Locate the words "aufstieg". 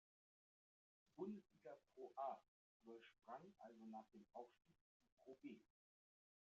4.33-4.77